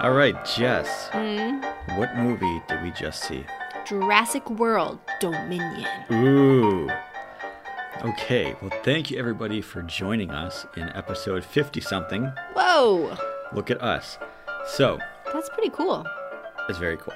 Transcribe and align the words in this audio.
All 0.00 0.12
right, 0.12 0.36
Jess. 0.44 1.08
Mm-hmm. 1.08 1.98
What 1.98 2.14
movie 2.16 2.62
did 2.68 2.82
we 2.82 2.90
just 2.92 3.24
see? 3.24 3.44
Jurassic 3.84 4.48
World 4.48 5.00
Dominion. 5.18 5.88
Ooh. 6.12 6.88
Okay, 8.04 8.54
well, 8.62 8.70
thank 8.84 9.10
you 9.10 9.18
everybody 9.18 9.60
for 9.60 9.82
joining 9.82 10.30
us 10.30 10.66
in 10.76 10.88
episode 10.90 11.44
50 11.44 11.80
something. 11.80 12.26
Whoa, 12.54 13.16
Look 13.52 13.72
at 13.72 13.82
us. 13.82 14.18
So, 14.68 14.98
that's 15.32 15.48
pretty 15.48 15.70
cool. 15.70 16.06
it's 16.68 16.78
very 16.78 16.96
cool. 16.96 17.14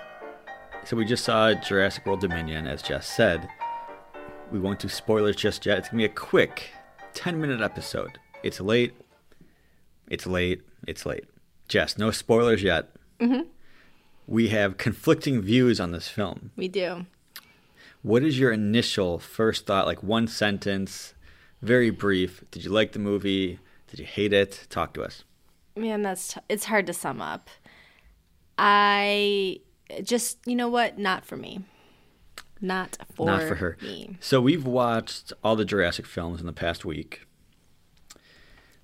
So, 0.84 0.96
we 0.96 1.04
just 1.04 1.24
saw 1.24 1.54
Jurassic 1.54 2.04
World 2.04 2.20
Dominion, 2.20 2.66
as 2.66 2.82
Jess 2.82 3.06
said. 3.06 3.48
We 4.50 4.58
won't 4.58 4.80
do 4.80 4.88
spoilers 4.88 5.36
just 5.36 5.64
yet. 5.64 5.78
It's 5.78 5.88
going 5.90 6.02
to 6.02 6.08
be 6.08 6.12
a 6.12 6.16
quick 6.16 6.72
10 7.14 7.40
minute 7.40 7.60
episode. 7.60 8.18
It's 8.42 8.60
late. 8.60 8.94
It's 10.08 10.26
late. 10.26 10.62
It's 10.88 11.06
late. 11.06 11.26
Jess, 11.68 11.96
no 11.98 12.10
spoilers 12.10 12.62
yet. 12.62 12.90
Mm-hmm. 13.20 13.42
We 14.26 14.48
have 14.48 14.76
conflicting 14.76 15.40
views 15.42 15.80
on 15.80 15.92
this 15.92 16.08
film. 16.08 16.50
We 16.56 16.68
do. 16.68 17.06
What 18.02 18.22
is 18.22 18.38
your 18.38 18.52
initial 18.52 19.18
first 19.18 19.66
thought? 19.66 19.86
Like 19.86 20.02
one 20.02 20.26
sentence, 20.26 21.14
very 21.60 21.90
brief. 21.90 22.42
Did 22.50 22.64
you 22.64 22.70
like 22.70 22.92
the 22.92 22.98
movie? 22.98 23.58
Did 23.88 24.00
you 24.00 24.06
hate 24.06 24.32
it? 24.32 24.66
Talk 24.70 24.94
to 24.94 25.02
us. 25.02 25.24
Man, 25.76 26.02
that's 26.02 26.34
t- 26.34 26.40
it's 26.48 26.64
hard 26.66 26.86
to 26.86 26.92
sum 26.92 27.20
up. 27.20 27.48
I 28.58 29.60
just, 30.02 30.38
you 30.46 30.54
know 30.56 30.68
what? 30.68 30.98
Not 30.98 31.24
for 31.24 31.36
me. 31.36 31.60
Not 32.60 32.96
for 33.14 33.26
Not 33.26 33.42
for 33.42 33.56
her. 33.56 33.76
me. 33.82 34.16
So 34.20 34.40
we've 34.40 34.64
watched 34.66 35.32
all 35.42 35.56
the 35.56 35.64
Jurassic 35.64 36.06
films 36.06 36.40
in 36.40 36.46
the 36.46 36.52
past 36.52 36.84
week. 36.84 37.26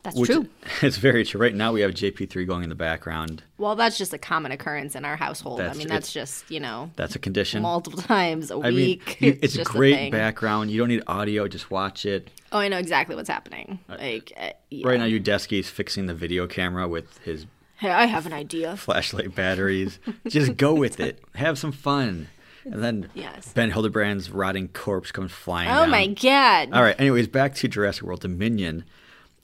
That's 0.03 0.17
which- 0.17 0.31
true. 0.31 0.49
It's 0.83 0.97
very 0.97 1.25
true. 1.25 1.41
Right 1.41 1.55
now 1.55 1.73
we 1.73 1.81
have 1.81 1.91
JP3 1.93 2.47
going 2.47 2.63
in 2.63 2.69
the 2.69 2.75
background. 2.77 3.43
Well, 3.59 3.75
that's 3.75 3.99
just 3.99 4.13
a 4.15 4.19
common 4.19 4.53
occurrence 4.53 4.95
in 4.95 5.05
our 5.05 5.17
household. 5.17 5.59
That's- 5.59 5.75
I 5.77 5.79
mean, 5.79 5.89
that's 5.89 6.13
just 6.13 6.51
you 6.51 6.61
know 6.61 6.91
That's 6.97 7.17
a 7.17 7.19
condition. 7.19 7.63
multiple 7.63 8.01
times 8.03 8.51
a 8.51 8.55
I 8.55 8.71
mean, 8.71 8.75
week. 8.75 9.21
you- 9.21 9.39
it's, 9.43 9.55
a 9.55 9.59
just 9.59 9.71
great 9.71 10.11
background. 10.13 10.71
You 10.71 10.79
don't 10.79 10.89
need 10.89 11.03
audio. 11.07 11.49
Just 11.49 11.71
watch 11.71 12.07
it. 12.07 12.31
Oh, 12.53 12.59
I 12.59 12.69
know 12.69 12.79
exactly 12.79 13.15
what's 13.17 13.29
happening. 13.29 13.81
Like 13.89 14.33
uh, 14.37 14.51
yeah. 14.71 14.87
Right 14.89 14.99
now, 15.01 15.07
Udesky 15.07 15.59
is 15.61 15.69
fixing 15.69 16.07
the 16.07 16.15
video 16.15 16.47
camera 16.47 16.87
with 16.89 17.19
his 17.19 17.47
Hey, 17.77 17.91
I 17.91 18.07
have 18.07 18.27
an 18.27 18.33
idea. 18.33 18.77
flashlight 18.79 19.35
batteries. 19.35 19.99
Just 20.27 20.57
go 20.57 20.75
with 20.75 20.99
it. 21.01 21.23
Have 21.35 21.59
some 21.59 21.73
fun. 21.73 22.29
And 22.65 22.83
then 22.83 23.09
Yes. 23.15 23.53
Ben 23.53 23.71
Hildebrand's 23.71 24.31
rotting 24.31 24.69
corpse 24.69 25.11
comes 25.13 25.33
flying 25.33 25.69
Oh 25.71 25.83
down. 25.83 25.91
my 25.91 26.07
god. 26.09 26.71
All 26.73 26.83
right. 26.83 26.99
Anyways, 27.01 27.29
back 27.29 27.55
to 27.57 27.69
Jurassic 27.69 28.03
World 28.05 28.21
Dominion. 28.21 28.85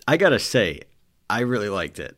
I 0.06 0.16
gotta 0.16 0.38
say, 0.38 0.82
I 1.28 1.40
really 1.40 1.68
liked 1.68 1.98
it. 1.98 2.16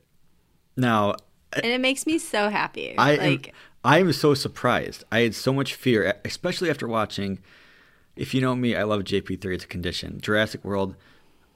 Now, 0.77 1.13
eh, 1.53 1.61
And 1.63 1.73
it 1.73 1.81
makes 1.81 2.07
me 2.07 2.19
so 2.19 2.49
happy. 2.49 2.97
I 2.99 3.13
am, 3.13 3.41
I 3.85 3.99
am 4.01 4.13
so 4.13 4.35
surprised. 4.35 5.05
I 5.13 5.21
had 5.21 5.35
so 5.35 5.53
much 5.53 5.75
fear, 5.75 6.19
especially 6.25 6.71
after 6.71 6.89
watching. 6.89 7.39
If 8.17 8.35
you 8.35 8.41
know 8.41 8.57
me, 8.57 8.75
I 8.75 8.83
love 8.83 9.03
JP3. 9.03 9.55
It's 9.55 9.65
a 9.65 9.69
condition. 9.69 10.21
Jurassic 10.21 10.65
World, 10.65 10.97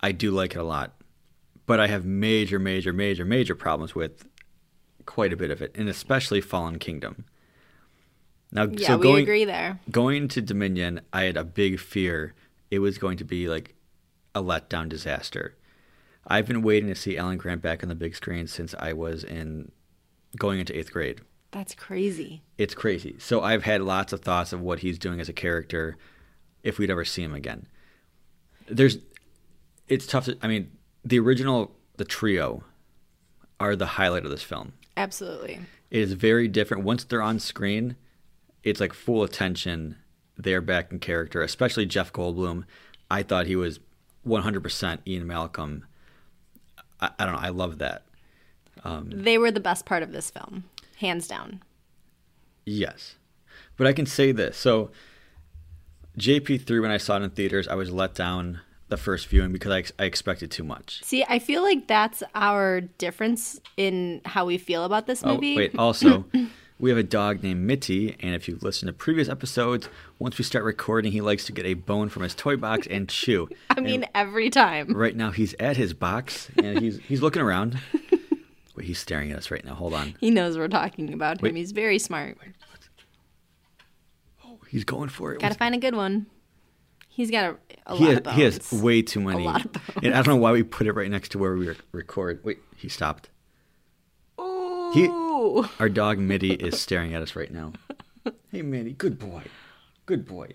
I 0.00 0.12
do 0.12 0.30
like 0.30 0.54
it 0.54 0.58
a 0.58 0.64
lot, 0.64 0.92
but 1.66 1.80
I 1.80 1.86
have 1.88 2.04
major, 2.04 2.58
major, 2.58 2.92
major, 2.92 3.24
major 3.24 3.54
problems 3.54 3.94
with 3.94 4.26
quite 5.06 5.32
a 5.32 5.36
bit 5.36 5.50
of 5.50 5.60
it, 5.62 5.72
and 5.74 5.88
especially 5.88 6.40
Fallen 6.40 6.78
Kingdom. 6.78 7.24
Now, 8.52 8.66
yeah, 8.70 8.88
so 8.88 8.98
we 8.98 9.02
going 9.02 9.22
agree 9.22 9.44
there. 9.44 9.80
going 9.90 10.28
to 10.28 10.42
Dominion, 10.42 11.00
I 11.12 11.22
had 11.22 11.36
a 11.36 11.44
big 11.44 11.78
fear 11.78 12.34
it 12.70 12.78
was 12.78 12.98
going 12.98 13.16
to 13.18 13.24
be 13.24 13.48
like 13.48 13.74
a 14.34 14.42
letdown 14.42 14.88
disaster. 14.88 15.56
I've 16.26 16.46
been 16.46 16.62
waiting 16.62 16.88
to 16.88 16.94
see 16.94 17.16
Alan 17.16 17.38
Grant 17.38 17.62
back 17.62 17.82
on 17.82 17.88
the 17.88 17.94
big 17.94 18.14
screen 18.14 18.46
since 18.46 18.74
I 18.78 18.92
was 18.92 19.24
in 19.24 19.72
going 20.38 20.60
into 20.60 20.76
eighth 20.78 20.92
grade. 20.92 21.20
That's 21.50 21.74
crazy. 21.74 22.42
It's 22.58 22.74
crazy. 22.74 23.16
So 23.18 23.42
I've 23.42 23.64
had 23.64 23.82
lots 23.82 24.12
of 24.12 24.20
thoughts 24.20 24.52
of 24.52 24.60
what 24.60 24.80
he's 24.80 24.98
doing 24.98 25.20
as 25.20 25.28
a 25.28 25.32
character 25.32 25.96
if 26.62 26.78
we'd 26.78 26.90
ever 26.90 27.04
see 27.04 27.22
him 27.22 27.34
again. 27.34 27.66
There's 28.68 28.98
it's 29.88 30.06
tough 30.06 30.26
to 30.26 30.38
I 30.42 30.46
mean, 30.46 30.70
the 31.04 31.18
original 31.18 31.72
the 31.96 32.04
trio 32.04 32.62
are 33.58 33.74
the 33.74 33.86
highlight 33.86 34.24
of 34.24 34.30
this 34.30 34.42
film. 34.42 34.74
Absolutely. 34.96 35.60
It 35.90 36.00
is 36.00 36.12
very 36.12 36.46
different. 36.46 36.84
Once 36.84 37.04
they're 37.04 37.22
on 37.22 37.40
screen, 37.40 37.96
it's 38.62 38.80
like 38.80 38.92
full 38.92 39.22
attention. 39.22 39.96
They're 40.36 40.60
back 40.60 40.92
in 40.92 41.00
character, 41.00 41.42
especially 41.42 41.86
Jeff 41.86 42.12
Goldblum. 42.12 42.64
I 43.10 43.22
thought 43.22 43.46
he 43.46 43.56
was 43.56 43.80
100% 44.26 44.98
Ian 45.06 45.26
Malcolm. 45.26 45.84
I, 47.00 47.10
I 47.18 47.24
don't 47.24 47.34
know. 47.34 47.40
I 47.40 47.48
love 47.50 47.78
that. 47.78 48.02
Um, 48.84 49.10
They 49.12 49.38
were 49.38 49.50
the 49.50 49.60
best 49.60 49.84
part 49.86 50.02
of 50.02 50.12
this 50.12 50.30
film, 50.30 50.64
hands 50.98 51.28
down. 51.28 51.62
Yes. 52.64 53.16
But 53.76 53.86
I 53.86 53.92
can 53.92 54.06
say 54.06 54.32
this. 54.32 54.56
So, 54.56 54.90
JP3, 56.18 56.80
when 56.82 56.90
I 56.90 56.96
saw 56.98 57.16
it 57.16 57.22
in 57.22 57.30
theaters, 57.30 57.68
I 57.68 57.74
was 57.74 57.90
let 57.90 58.14
down 58.14 58.60
the 58.88 58.96
first 58.96 59.28
viewing 59.28 59.52
because 59.52 59.72
I, 59.72 60.02
I 60.02 60.06
expected 60.06 60.50
too 60.50 60.64
much. 60.64 61.02
See, 61.04 61.24
I 61.28 61.38
feel 61.38 61.62
like 61.62 61.86
that's 61.86 62.22
our 62.34 62.80
difference 62.80 63.60
in 63.76 64.20
how 64.24 64.44
we 64.44 64.58
feel 64.58 64.84
about 64.84 65.06
this 65.06 65.24
movie. 65.24 65.34
Oh, 65.34 65.34
movie. 65.36 65.56
wait. 65.56 65.78
Also, 65.78 66.24
we 66.80 66.88
have 66.88 66.98
a 66.98 67.02
dog 67.02 67.42
named 67.42 67.60
Mitty, 67.60 68.16
and 68.20 68.34
if 68.34 68.48
you've 68.48 68.62
listened 68.62 68.88
to 68.88 68.92
previous 68.94 69.28
episodes, 69.28 69.88
once 70.18 70.38
we 70.38 70.44
start 70.44 70.64
recording, 70.64 71.12
he 71.12 71.20
likes 71.20 71.44
to 71.44 71.52
get 71.52 71.66
a 71.66 71.74
bone 71.74 72.08
from 72.08 72.22
his 72.22 72.34
toy 72.34 72.56
box 72.56 72.86
and 72.86 73.08
chew. 73.08 73.48
I 73.70 73.80
mean, 73.80 74.06
every 74.14 74.48
time. 74.48 74.96
Right 74.96 75.14
now, 75.14 75.30
he's 75.30 75.54
at 75.60 75.76
his 75.76 75.92
box 75.92 76.50
and 76.56 76.78
he's 76.80 76.98
he's 77.00 77.20
looking 77.20 77.42
around. 77.42 77.78
Wait, 78.74 78.86
he's 78.86 78.98
staring 78.98 79.30
at 79.30 79.36
us 79.36 79.50
right 79.50 79.64
now. 79.64 79.74
Hold 79.74 79.92
on. 79.92 80.14
He 80.20 80.30
knows 80.30 80.56
we're 80.56 80.68
talking 80.68 81.12
about 81.12 81.42
Wait. 81.42 81.50
him. 81.50 81.56
He's 81.56 81.72
very 81.72 81.98
smart. 81.98 82.38
Oh, 84.44 84.58
he's 84.68 84.84
going 84.84 85.10
for 85.10 85.34
it. 85.34 85.40
Got 85.40 85.52
to 85.52 85.58
find 85.58 85.74
a 85.74 85.78
good 85.78 85.94
one. 85.94 86.26
He's 87.08 87.30
got 87.30 87.44
a, 87.44 87.56
a 87.86 87.96
he 87.96 88.04
lot 88.04 88.08
has, 88.08 88.16
of 88.16 88.22
bones. 88.22 88.36
he 88.36 88.42
has 88.42 88.72
way 88.72 89.02
too 89.02 89.20
many. 89.20 89.42
A 89.42 89.46
lot 89.46 89.66
of 89.66 89.96
and 90.02 90.14
I 90.14 90.22
don't 90.22 90.36
know 90.36 90.36
why 90.36 90.52
we 90.52 90.62
put 90.62 90.86
it 90.86 90.92
right 90.92 91.10
next 91.10 91.30
to 91.32 91.38
where 91.38 91.54
we 91.54 91.70
record. 91.92 92.40
Wait, 92.42 92.60
he 92.76 92.88
stopped. 92.88 93.28
Ooh. 94.98 95.68
Our 95.78 95.88
dog 95.88 96.18
Mitty 96.18 96.52
is 96.66 96.80
staring 96.80 97.14
at 97.14 97.22
us 97.22 97.36
right 97.36 97.50
now. 97.50 97.72
Hey, 98.50 98.62
Mitty, 98.62 98.92
good 98.92 99.18
boy, 99.18 99.42
good 100.06 100.26
boy. 100.26 100.54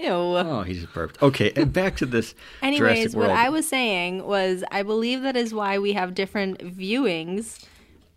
Ew. 0.00 0.08
Oh, 0.08 0.62
he 0.62 0.74
just 0.74 0.92
burped. 0.92 1.22
Okay, 1.22 1.52
and 1.54 1.72
back 1.72 1.96
to 1.96 2.06
this 2.06 2.34
Anyways, 2.62 2.78
Jurassic 2.78 3.16
what 3.16 3.28
World. 3.28 3.38
I 3.38 3.48
was 3.48 3.68
saying 3.68 4.24
was 4.24 4.64
I 4.70 4.82
believe 4.82 5.22
that 5.22 5.36
is 5.36 5.54
why 5.54 5.78
we 5.78 5.92
have 5.92 6.14
different 6.14 6.58
viewings, 6.76 7.64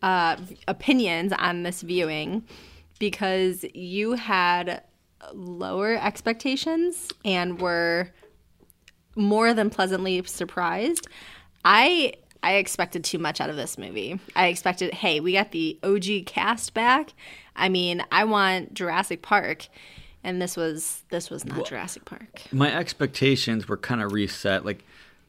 uh, 0.02 0.38
opinions 0.68 1.34
on 1.34 1.64
this 1.64 1.84
viewing, 1.84 2.44
because 3.00 3.64
you 3.76 4.14
had 4.14 4.82
lower 5.34 5.96
expectations 5.96 7.10
and 7.24 7.62
were 7.62 8.10
more 9.16 9.54
than 9.54 9.70
pleasantly 9.70 10.24
surprised. 10.26 11.08
I 11.64 12.14
I 12.44 12.54
expected 12.56 13.04
too 13.04 13.18
much 13.20 13.42
out 13.42 13.50
of 13.50 13.56
this 13.56 13.78
movie. 13.78 14.20
I 14.36 14.48
expected, 14.48 14.94
hey, 14.94 15.20
we 15.20 15.34
got 15.34 15.52
the 15.52 15.78
OG 15.84 16.26
cast 16.26 16.74
back. 16.74 17.14
I 17.56 17.70
mean, 17.70 18.04
I 18.12 18.24
want 18.26 18.74
Jurassic 18.74 19.22
Park, 19.22 19.68
and 20.24 20.42
this 20.42 20.56
was 20.56 21.04
this 21.10 21.30
was 21.30 21.46
not 21.46 21.66
Jurassic 21.66 22.06
Park. 22.06 22.42
my 22.52 22.74
expectations 22.74 23.68
were 23.68 23.78
kind 23.78 24.02
of 24.02 24.12
reset. 24.12 24.64
Like 24.66 24.84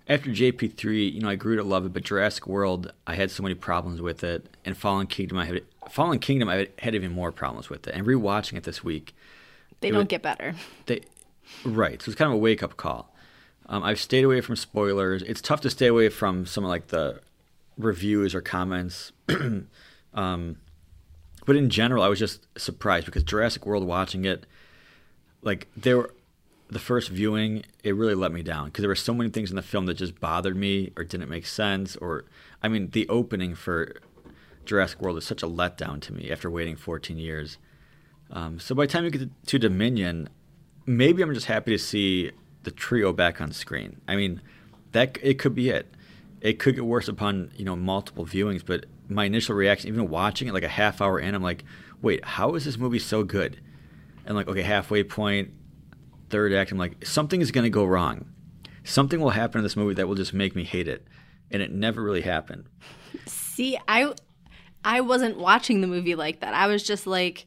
after 0.09 0.31
JP3, 0.31 1.13
you 1.13 1.21
know, 1.21 1.29
I 1.29 1.35
grew 1.37 1.57
to 1.57 1.63
love 1.65 1.87
it, 1.87 1.93
but 1.93 2.03
Jurassic 2.05 2.47
World, 2.47 2.93
I 3.07 3.15
had 3.15 3.31
so 3.31 3.43
many 3.43 3.55
problems 3.55 4.01
with 4.03 4.23
it, 4.25 4.47
and 4.65 4.77
Fallen 4.77 5.07
Kingdom, 5.07 5.39
I 5.39 5.47
had 5.47 5.63
Fallen 5.91 6.19
Kingdom, 6.19 6.49
I 6.49 6.69
had 6.79 6.95
even 6.95 7.13
more 7.13 7.33
problems 7.33 7.71
with 7.71 7.87
it. 7.89 7.95
And 7.95 8.07
rewatching 8.07 8.55
it 8.59 8.65
this 8.65 8.85
week, 8.85 9.15
They 9.81 9.89
don't 9.91 9.99
was- 10.01 10.07
get 10.09 10.23
better. 10.23 10.55
they 10.87 11.01
right, 11.65 12.01
so 12.03 12.11
it's 12.11 12.19
kind 12.19 12.31
of 12.31 12.35
a 12.35 12.39
wake 12.41 12.63
up 12.63 12.77
call. 12.77 13.08
Um, 13.69 13.83
I've 13.83 14.01
stayed 14.01 14.25
away 14.25 14.41
from 14.41 14.57
spoilers. 14.57 15.23
It's 15.23 15.41
tough 15.41 15.61
to 15.63 15.71
stay 15.71 15.87
away 15.87 16.09
from 16.09 16.47
some 16.47 16.65
of 16.65 16.71
like 16.71 16.89
the 16.89 17.21
reviews 17.77 18.35
or 18.35 18.41
comments. 18.41 19.13
um, 20.15 20.57
but 21.45 21.57
in 21.57 21.71
general, 21.71 22.03
I 22.03 22.09
was 22.09 22.19
just 22.19 22.47
surprised 22.59 23.07
because 23.07 23.23
Jurassic 23.23 23.67
World 23.67 23.87
watching 23.87 24.25
it, 24.25 24.47
like 25.43 25.69
there 25.77 25.99
were 25.99 26.15
the 26.71 26.79
first 26.79 27.09
viewing, 27.09 27.65
it 27.83 27.95
really 27.95 28.15
let 28.15 28.33
me 28.33 28.43
down 28.43 28.67
because 28.67 28.83
there 28.83 28.91
were 28.91 28.95
so 28.95 29.15
many 29.15 29.31
things 29.31 29.51
in 29.51 29.57
the 29.57 29.63
film 29.63 29.87
that 29.87 29.95
just 29.95 30.21
bothered 30.21 30.57
me 30.57 30.93
or 30.97 31.05
didn't 31.05 31.31
make 31.31 31.47
sense. 31.47 31.97
Or, 31.97 32.25
I 32.63 32.69
mean, 32.69 32.91
the 32.91 33.09
opening 33.09 33.55
for 33.55 33.97
Jurassic 34.65 35.01
World 35.01 35.17
is 35.19 35.25
such 35.25 35.43
a 35.43 35.47
letdown 35.47 36.01
to 36.03 36.13
me 36.13 36.31
after 36.31 36.51
waiting 36.51 36.77
14 36.77 37.19
years. 37.19 37.59
Um, 38.31 38.59
so 38.59 38.75
by 38.75 38.85
the 38.85 38.93
time 38.93 39.05
you 39.05 39.11
get 39.11 39.47
to 39.47 39.59
Dominion, 39.59 40.29
maybe 40.85 41.23
I'm 41.23 41.33
just 41.33 41.47
happy 41.47 41.71
to 41.71 41.79
see 41.79 42.33
the 42.69 42.75
trio 42.75 43.15
back 43.15 43.41
on 43.41 43.51
screen. 43.51 44.01
I 44.07 44.15
mean, 44.15 44.43
that 44.93 45.17
it 45.23 45.39
could 45.39 45.55
be 45.55 45.71
it. 45.71 45.95
It 46.43 46.59
could 46.59 46.75
get 46.75 46.85
worse 46.85 47.09
upon 47.09 47.51
you 47.57 47.65
know 47.65 47.75
multiple 47.75 48.27
viewings, 48.27 48.65
but 48.65 48.85
my 49.09 49.25
initial 49.25 49.55
reaction, 49.55 49.89
even 49.89 50.11
watching 50.11 50.49
it 50.49 50.55
like 50.55 50.63
a 50.63 50.69
half 50.69 51.01
hour 51.01 51.19
in, 51.19 51.35
I'm 51.35 51.43
like, 51.43 51.65
wait, 52.03 52.25
how 52.25 52.55
is 52.55 52.67
this 52.67 52.77
movie 52.77 52.99
so 52.99 53.25
good? 53.25 53.61
And 54.27 54.37
like, 54.37 54.49
okay, 54.49 54.61
halfway 54.61 55.03
point, 55.03 55.51
third 56.29 56.53
act, 56.53 56.71
I'm 56.71 56.79
like, 56.79 57.07
something 57.07 57.41
is 57.41 57.51
to 57.51 57.71
go 57.71 57.85
wrong. 57.85 58.27
Something 58.85 59.21
will 59.21 59.31
happen 59.31 59.61
in 59.61 59.63
this 59.63 59.77
movie 59.77 59.95
that 59.95 60.07
will 60.07 60.15
just 60.15 60.35
make 60.35 60.55
me 60.55 60.65
hate 60.65 60.89
it, 60.89 61.07
and 61.51 61.63
it 61.63 61.73
never 61.73 62.03
really 62.03 62.21
happened. 62.21 62.67
See, 63.27 63.79
I 63.89 64.13
I 64.85 65.01
wasn't 65.01 65.39
watching 65.39 65.81
the 65.81 65.87
movie 65.87 66.15
like 66.15 66.41
that. 66.41 66.53
I 66.53 66.67
was 66.67 66.83
just 66.83 67.07
like, 67.07 67.47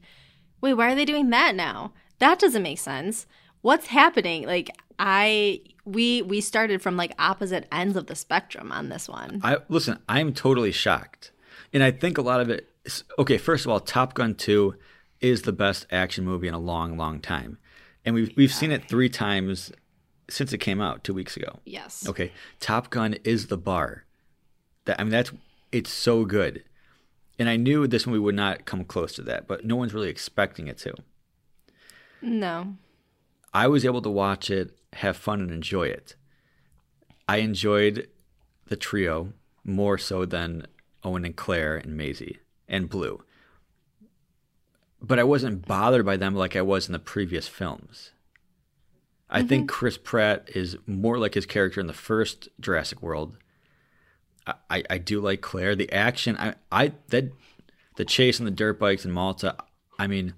wait, 0.61 0.73
why 0.73 0.91
are 0.91 0.95
they 0.95 1.05
doing 1.05 1.29
that 1.29 1.55
now? 1.55 1.93
That 2.17 2.39
doesn't 2.39 2.63
make 2.63 2.79
sense. 2.79 3.27
What's 3.61 3.87
happening? 3.87 4.45
Like 4.47 4.71
I 4.99 5.61
we 5.85 6.21
we 6.21 6.41
started 6.41 6.81
from 6.81 6.97
like 6.97 7.13
opposite 7.19 7.67
ends 7.71 7.95
of 7.95 8.07
the 8.07 8.15
spectrum 8.15 8.71
on 8.71 8.89
this 8.89 9.09
one. 9.09 9.41
I 9.43 9.57
listen, 9.69 9.99
I'm 10.07 10.33
totally 10.33 10.71
shocked. 10.71 11.31
And 11.73 11.83
I 11.83 11.91
think 11.91 12.17
a 12.17 12.21
lot 12.21 12.41
of 12.41 12.49
it 12.49 12.67
is, 12.83 13.03
okay, 13.17 13.37
first 13.37 13.65
of 13.65 13.71
all, 13.71 13.79
Top 13.79 14.13
Gun 14.13 14.35
2 14.35 14.75
is 15.21 15.43
the 15.43 15.53
best 15.53 15.87
action 15.91 16.25
movie 16.25 16.47
in 16.47 16.53
a 16.53 16.59
long, 16.59 16.97
long 16.97 17.19
time. 17.19 17.57
And 18.03 18.15
we've 18.15 18.31
we've 18.35 18.53
seen 18.53 18.71
it 18.71 18.89
3 18.89 19.09
times 19.09 19.71
since 20.29 20.53
it 20.53 20.57
came 20.57 20.81
out 20.81 21.03
2 21.03 21.13
weeks 21.13 21.37
ago. 21.37 21.59
Yes. 21.65 22.07
Okay. 22.07 22.31
Top 22.59 22.89
Gun 22.89 23.15
is 23.23 23.47
the 23.47 23.57
bar. 23.57 24.05
That 24.85 24.99
I 24.99 25.03
mean 25.03 25.11
that's 25.11 25.31
it's 25.71 25.91
so 25.91 26.25
good. 26.25 26.63
And 27.39 27.49
I 27.49 27.55
knew 27.55 27.87
this 27.87 28.05
movie 28.05 28.19
would 28.19 28.35
not 28.35 28.65
come 28.65 28.83
close 28.83 29.13
to 29.13 29.21
that, 29.23 29.47
but 29.47 29.65
no 29.65 29.75
one's 29.75 29.93
really 29.93 30.09
expecting 30.09 30.67
it 30.67 30.77
to. 30.79 30.93
No. 32.21 32.75
I 33.53 33.67
was 33.67 33.83
able 33.83 34.01
to 34.03 34.09
watch 34.09 34.49
it, 34.49 34.77
have 34.93 35.17
fun, 35.17 35.41
and 35.41 35.51
enjoy 35.51 35.87
it. 35.87 36.15
I 37.27 37.37
enjoyed 37.37 38.07
the 38.67 38.75
trio 38.75 39.33
more 39.63 39.97
so 39.97 40.25
than 40.25 40.67
Owen 41.03 41.25
and 41.25 41.35
Claire 41.35 41.77
and 41.77 41.95
Maisie 41.95 42.39
and 42.67 42.89
Blue. 42.89 43.23
But 45.01 45.19
I 45.19 45.23
wasn't 45.23 45.65
bothered 45.65 46.05
by 46.05 46.17
them 46.17 46.35
like 46.35 46.55
I 46.55 46.61
was 46.61 46.87
in 46.87 46.93
the 46.93 46.99
previous 46.99 47.47
films. 47.47 48.11
I 49.29 49.39
mm-hmm. 49.39 49.47
think 49.47 49.69
Chris 49.69 49.97
Pratt 49.97 50.49
is 50.53 50.77
more 50.85 51.17
like 51.17 51.33
his 51.33 51.45
character 51.45 51.79
in 51.79 51.87
the 51.87 51.93
first 51.93 52.49
Jurassic 52.59 53.01
World. 53.01 53.37
I, 54.69 54.83
I 54.89 54.97
do 54.97 55.21
like 55.21 55.41
Claire. 55.41 55.75
The 55.75 55.91
action, 55.91 56.35
I, 56.37 56.55
I 56.71 56.93
that 57.09 57.31
the 57.95 58.05
chase 58.05 58.39
on 58.39 58.45
the 58.45 58.51
dirt 58.51 58.79
bikes 58.79 59.05
in 59.05 59.11
Malta. 59.11 59.55
I 59.97 60.07
mean, 60.07 60.33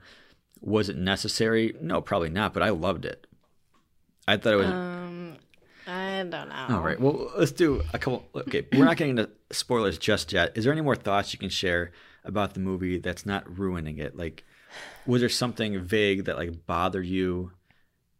was 0.61 0.89
it 0.89 0.97
necessary? 0.97 1.75
No, 1.81 2.01
probably 2.01 2.29
not. 2.29 2.53
But 2.53 2.63
I 2.63 2.69
loved 2.69 3.05
it. 3.05 3.25
I 4.27 4.37
thought 4.37 4.53
it 4.53 4.57
was. 4.57 4.67
Um, 4.67 5.37
I 5.87 6.23
don't 6.29 6.49
know. 6.49 6.67
All 6.69 6.81
right. 6.81 6.99
Well, 6.99 7.31
let's 7.37 7.51
do 7.51 7.81
a 7.93 7.99
couple. 7.99 8.25
Okay, 8.35 8.65
we're 8.71 8.85
not 8.85 8.97
getting 8.97 9.17
into 9.17 9.29
spoilers 9.51 9.97
just 9.97 10.31
yet. 10.31 10.57
Is 10.57 10.63
there 10.63 10.73
any 10.73 10.81
more 10.81 10.95
thoughts 10.95 11.33
you 11.33 11.39
can 11.39 11.49
share 11.49 11.91
about 12.23 12.53
the 12.53 12.59
movie 12.59 12.99
that's 12.99 13.25
not 13.25 13.57
ruining 13.57 13.97
it? 13.97 14.15
Like, 14.15 14.45
was 15.05 15.21
there 15.21 15.29
something 15.29 15.79
vague 15.81 16.25
that 16.25 16.37
like 16.37 16.65
bothered 16.65 17.05
you 17.05 17.51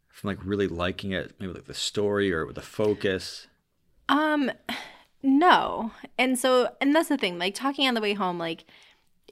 from 0.08 0.28
like 0.28 0.44
really 0.44 0.68
liking 0.68 1.12
it? 1.12 1.34
Maybe 1.38 1.52
like 1.52 1.64
the 1.64 1.74
story 1.74 2.32
or 2.32 2.52
the 2.52 2.62
focus. 2.62 3.46
Um, 4.08 4.50
no. 5.22 5.92
And 6.18 6.38
so, 6.38 6.68
and 6.80 6.94
that's 6.94 7.08
the 7.08 7.16
thing. 7.16 7.38
Like 7.38 7.54
talking 7.54 7.88
on 7.88 7.94
the 7.94 8.02
way 8.02 8.12
home, 8.12 8.38
like 8.38 8.66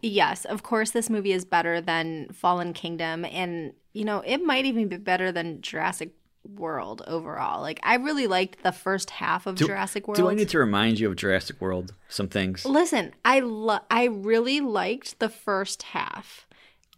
yes, 0.02 0.44
of 0.44 0.62
course, 0.62 0.90
this 0.90 1.08
movie 1.08 1.32
is 1.32 1.44
better 1.44 1.80
than 1.80 2.28
Fallen 2.32 2.72
Kingdom, 2.72 3.24
and 3.24 3.72
you 3.92 4.04
know 4.04 4.22
it 4.26 4.44
might 4.44 4.64
even 4.64 4.88
be 4.88 4.96
better 4.96 5.32
than 5.32 5.62
Jurassic 5.62 6.12
World 6.44 7.02
overall. 7.06 7.60
Like 7.60 7.80
I 7.82 7.96
really 7.96 8.26
liked 8.26 8.62
the 8.62 8.72
first 8.72 9.10
half 9.10 9.46
of 9.46 9.56
do, 9.56 9.66
Jurassic 9.66 10.08
World. 10.08 10.16
Do 10.16 10.28
I 10.28 10.34
need 10.34 10.48
to 10.50 10.58
remind 10.58 10.98
you 10.98 11.08
of 11.08 11.16
Jurassic 11.16 11.60
World? 11.60 11.94
Some 12.08 12.28
things. 12.28 12.64
Listen, 12.64 13.12
I 13.24 13.40
lo- 13.40 13.80
I 13.90 14.04
really 14.04 14.60
liked 14.60 15.18
the 15.18 15.28
first 15.28 15.82
half. 15.84 16.46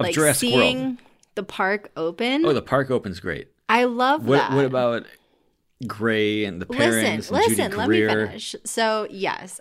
Of 0.00 0.06
like 0.06 0.14
Jurassic 0.14 0.48
seeing 0.48 0.82
World. 0.82 0.98
the 1.34 1.42
park 1.42 1.90
open. 1.96 2.44
Oh, 2.44 2.52
the 2.52 2.62
park 2.62 2.90
opens 2.90 3.20
great. 3.20 3.48
I 3.68 3.84
love 3.84 4.26
what, 4.26 4.36
that. 4.36 4.52
What 4.52 4.64
about 4.64 5.04
Gray 5.86 6.44
and 6.44 6.60
the 6.60 6.66
parents 6.66 7.30
listen, 7.30 7.36
and 7.36 7.48
listen, 7.48 7.70
Judy 7.70 7.86
Greer? 7.86 8.08
let 8.08 8.18
me 8.18 8.26
finish. 8.26 8.56
So 8.64 9.06
yes, 9.10 9.60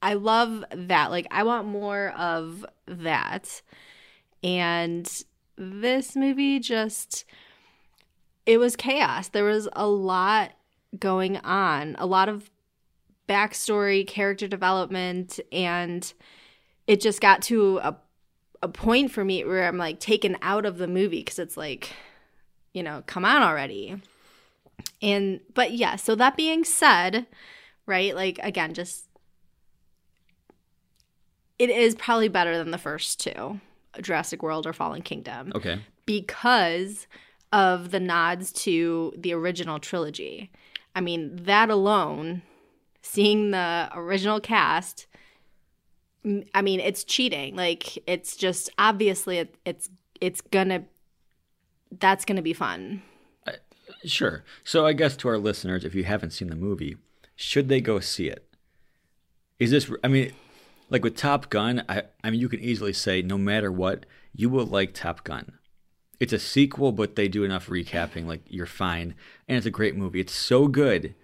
I 0.00 0.14
love 0.14 0.64
that. 0.72 1.10
Like 1.10 1.26
I 1.30 1.42
want 1.44 1.68
more 1.68 2.10
of 2.16 2.66
that. 2.86 3.62
And 4.42 5.08
this 5.56 6.16
movie 6.16 6.58
just 6.58 7.24
it 8.46 8.58
was 8.58 8.76
chaos. 8.76 9.28
There 9.28 9.44
was 9.44 9.68
a 9.72 9.86
lot 9.86 10.52
going 10.98 11.38
on, 11.38 11.96
a 11.98 12.06
lot 12.06 12.28
of 12.28 12.50
backstory, 13.28 14.06
character 14.06 14.48
development, 14.48 15.40
and 15.50 16.12
it 16.86 17.00
just 17.00 17.20
got 17.20 17.42
to 17.42 17.78
a 17.78 17.96
a 18.62 18.68
point 18.68 19.10
for 19.10 19.24
me 19.24 19.44
where 19.44 19.66
I'm 19.66 19.76
like 19.76 19.98
taken 19.98 20.36
out 20.40 20.64
of 20.64 20.78
the 20.78 20.86
movie 20.86 21.18
because 21.18 21.40
it's 21.40 21.56
like, 21.56 21.90
you 22.72 22.82
know, 22.82 23.02
come 23.06 23.24
on 23.24 23.42
already. 23.42 24.00
And 25.00 25.40
but 25.54 25.72
yeah, 25.72 25.96
so 25.96 26.14
that 26.14 26.36
being 26.36 26.64
said, 26.64 27.26
right, 27.86 28.14
like 28.14 28.38
again, 28.42 28.72
just 28.72 29.06
it 31.58 31.70
is 31.70 31.94
probably 31.94 32.28
better 32.28 32.56
than 32.56 32.70
the 32.70 32.78
first 32.78 33.20
two, 33.20 33.60
Jurassic 34.00 34.42
World 34.42 34.66
or 34.66 34.72
Fallen 34.72 35.02
Kingdom. 35.02 35.52
Okay. 35.54 35.80
Because 36.06 37.06
of 37.52 37.90
the 37.90 38.00
nods 38.00 38.50
to 38.52 39.12
the 39.16 39.32
original 39.34 39.78
trilogy. 39.78 40.50
I 40.94 41.00
mean, 41.00 41.36
that 41.44 41.70
alone, 41.70 42.42
seeing 43.02 43.50
the 43.50 43.90
original 43.94 44.40
cast, 44.40 45.06
I 46.54 46.62
mean, 46.62 46.80
it's 46.80 47.04
cheating. 47.04 47.56
Like 47.56 47.98
it's 48.08 48.36
just 48.36 48.70
obviously 48.78 49.38
it, 49.38 49.56
it's 49.64 49.90
it's 50.20 50.40
gonna 50.40 50.84
that's 51.98 52.24
gonna 52.24 52.42
be 52.42 52.52
fun. 52.52 53.02
Uh, 53.46 53.52
sure. 54.04 54.44
So 54.64 54.86
I 54.86 54.92
guess 54.92 55.16
to 55.18 55.28
our 55.28 55.38
listeners, 55.38 55.84
if 55.84 55.94
you 55.94 56.04
haven't 56.04 56.30
seen 56.30 56.48
the 56.48 56.56
movie, 56.56 56.96
should 57.36 57.68
they 57.68 57.80
go 57.80 58.00
see 58.00 58.28
it? 58.28 58.46
Is 59.58 59.70
this? 59.70 59.90
I 60.02 60.08
mean, 60.08 60.32
like 60.90 61.02
with 61.04 61.16
Top 61.16 61.50
Gun, 61.50 61.84
I 61.88 62.04
I 62.22 62.30
mean, 62.30 62.40
you 62.40 62.48
can 62.48 62.60
easily 62.60 62.92
say 62.92 63.20
no 63.20 63.36
matter 63.36 63.72
what, 63.72 64.06
you 64.34 64.48
will 64.48 64.66
like 64.66 64.94
Top 64.94 65.24
Gun 65.24 65.58
it's 66.22 66.32
a 66.32 66.38
sequel, 66.38 66.92
but 66.92 67.16
they 67.16 67.26
do 67.26 67.42
enough 67.42 67.66
recapping, 67.66 68.26
like 68.26 68.42
you're 68.46 68.64
fine. 68.64 69.16
And 69.48 69.56
it's 69.56 69.66
a 69.66 69.72
great 69.72 69.96
movie. 69.96 70.20
It's 70.20 70.32
so 70.32 70.68
good. 70.68 71.16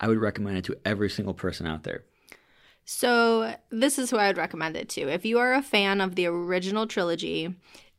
I 0.00 0.08
would 0.08 0.16
recommend 0.16 0.56
it 0.56 0.64
to 0.64 0.78
every 0.82 1.10
single 1.10 1.34
person 1.34 1.66
out 1.66 1.82
there. 1.82 2.04
So 2.86 3.54
this 3.68 3.98
is 3.98 4.08
who 4.08 4.16
I 4.16 4.28
would 4.28 4.38
recommend 4.38 4.74
it 4.74 4.88
to. 4.90 5.12
If 5.12 5.26
you 5.26 5.38
are 5.40 5.52
a 5.52 5.60
fan 5.60 6.00
of 6.00 6.14
the 6.14 6.24
original 6.24 6.86
trilogy, 6.86 7.54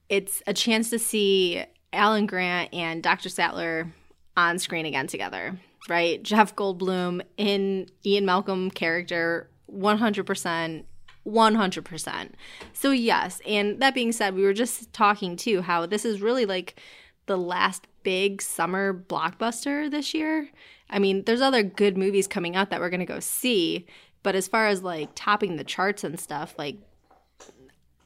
it's 0.09 0.42
a 0.48 0.54
chance 0.54 0.89
to 0.89 0.98
see 0.98 1.63
Alan 1.94 2.25
Grant 2.25 2.74
and 2.74 3.03
Dr. 3.03 3.30
Sattler 3.30 3.94
on 4.36 4.57
screen 4.57 4.88
again 4.88 5.06
together, 5.06 5.60
right? 5.88 6.24
Jeff 6.24 6.56
Goldblum 6.56 7.22
in 7.38 7.88
Ian 8.03 8.25
Malcolm 8.25 8.72
character, 8.72 9.48
100% 9.72 10.86
100%. 11.27 12.31
So, 12.74 12.91
yes. 12.91 13.41
And 13.46 13.79
that 13.81 13.93
being 13.93 14.12
said, 14.12 14.36
we 14.36 14.43
were 14.43 14.53
just 14.53 14.93
talking 14.93 15.36
too 15.36 15.62
how 15.62 15.86
this 15.86 16.05
is 16.05 16.22
really 16.22 16.46
like 16.46 16.79
the 17.25 17.38
last 17.38 17.88
big 18.03 18.41
summer 18.41 18.93
blockbuster 18.93 19.91
this 19.91 20.13
year. 20.13 20.50
I 20.89 21.00
mean, 21.00 21.24
there's 21.25 21.41
other 21.41 21.63
good 21.63 21.98
movies 21.98 22.27
coming 22.27 22.55
out 22.55 22.69
that 22.69 22.79
we're 22.79 22.89
going 22.89 23.01
to 23.01 23.05
go 23.05 23.19
see, 23.19 23.86
but 24.24 24.36
as 24.36 24.48
far 24.48 24.67
as 24.67 24.81
like 24.81 25.10
topping 25.15 25.57
the 25.57 25.63
charts 25.63 26.03
and 26.03 26.19
stuff, 26.19 26.55
like 26.57 26.77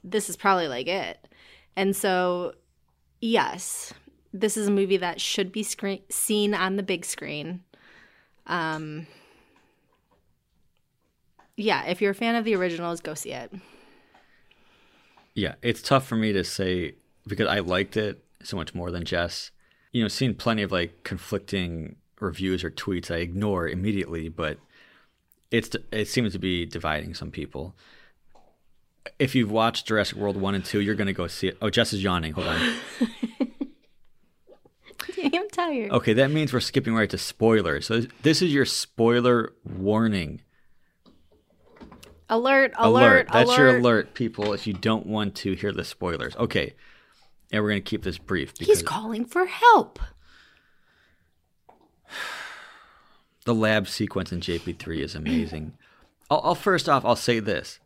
this 0.03 0.29
is 0.29 0.35
probably 0.35 0.67
like 0.67 0.87
it. 0.87 1.27
And 1.75 1.95
so, 1.95 2.53
yes, 3.21 3.93
this 4.33 4.57
is 4.57 4.67
a 4.67 4.71
movie 4.71 4.97
that 4.97 5.21
should 5.21 5.51
be 5.51 5.63
screen- 5.63 6.01
seen 6.09 6.53
on 6.53 6.75
the 6.75 6.83
big 6.83 7.05
screen. 7.05 7.63
Um, 8.47 9.05
yeah, 11.61 11.85
if 11.85 12.01
you're 12.01 12.11
a 12.11 12.15
fan 12.15 12.35
of 12.35 12.45
the 12.45 12.55
originals, 12.55 13.01
go 13.01 13.13
see 13.13 13.31
it. 13.31 13.51
Yeah, 15.33 15.55
it's 15.61 15.81
tough 15.81 16.05
for 16.05 16.15
me 16.15 16.33
to 16.33 16.43
say 16.43 16.95
because 17.25 17.47
I 17.47 17.59
liked 17.59 17.95
it 17.97 18.23
so 18.43 18.57
much 18.57 18.73
more 18.73 18.91
than 18.91 19.05
Jess. 19.05 19.51
You 19.91 20.01
know, 20.01 20.07
seeing 20.07 20.35
plenty 20.35 20.61
of 20.63 20.71
like 20.71 21.03
conflicting 21.03 21.95
reviews 22.19 22.63
or 22.63 22.71
tweets 22.71 23.11
I 23.11 23.17
ignore 23.17 23.67
immediately, 23.67 24.29
but 24.29 24.57
it's 25.51 25.69
it 25.91 26.07
seems 26.07 26.33
to 26.33 26.39
be 26.39 26.65
dividing 26.65 27.13
some 27.13 27.31
people. 27.31 27.75
If 29.17 29.35
you've 29.35 29.51
watched 29.51 29.87
Jurassic 29.87 30.17
World 30.17 30.37
1 30.37 30.55
and 30.55 30.63
2, 30.63 30.79
you're 30.79 30.95
going 30.95 31.07
to 31.07 31.13
go 31.13 31.25
see 31.25 31.47
it. 31.47 31.57
Oh, 31.59 31.71
Jess 31.71 31.91
is 31.91 32.03
yawning. 32.03 32.33
Hold 32.33 32.47
on. 32.47 32.75
I'm 35.23 35.49
tired. 35.49 35.91
Okay, 35.91 36.13
that 36.13 36.29
means 36.29 36.53
we're 36.53 36.59
skipping 36.59 36.93
right 36.93 37.09
to 37.09 37.17
spoilers. 37.17 37.87
So 37.87 38.01
this 38.21 38.41
is 38.43 38.53
your 38.53 38.65
spoiler 38.65 39.53
warning. 39.63 40.41
Alert, 42.31 42.71
alert, 42.77 43.01
alert. 43.01 43.27
That's 43.33 43.49
alert. 43.49 43.57
your 43.57 43.77
alert, 43.77 44.13
people, 44.13 44.53
if 44.53 44.65
you 44.65 44.71
don't 44.71 45.05
want 45.05 45.35
to 45.35 45.53
hear 45.53 45.73
the 45.73 45.83
spoilers. 45.83 46.33
Okay. 46.37 46.73
And 47.51 47.61
we're 47.61 47.71
going 47.71 47.83
to 47.83 47.89
keep 47.89 48.03
this 48.03 48.17
brief. 48.17 48.53
Because 48.53 48.67
He's 48.67 48.81
calling 48.81 49.25
for 49.25 49.45
help. 49.45 49.99
The 53.43 53.55
lab 53.55 53.87
sequence 53.87 54.31
in 54.31 54.39
JP3 54.39 54.99
is 54.99 55.15
amazing. 55.15 55.73
I'll, 56.29 56.41
I'll, 56.43 56.53
first 56.53 56.87
off, 56.87 57.03
I'll 57.03 57.15
say 57.15 57.39
this. 57.39 57.79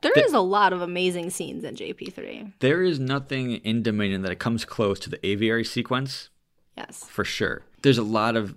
There 0.00 0.12
is 0.12 0.32
a 0.32 0.38
lot 0.38 0.72
of 0.72 0.80
amazing 0.80 1.30
scenes 1.30 1.64
in 1.64 1.74
JP3. 1.74 2.52
There 2.60 2.84
is 2.84 3.00
nothing 3.00 3.54
in 3.56 3.82
Dominion 3.82 4.22
that 4.22 4.38
comes 4.38 4.64
close 4.64 5.00
to 5.00 5.10
the 5.10 5.18
aviary 5.26 5.64
sequence. 5.64 6.30
Yes. 6.78 7.02
For 7.02 7.24
sure. 7.24 7.62
There's 7.82 7.98
a 7.98 8.04
lot 8.04 8.36
of 8.36 8.54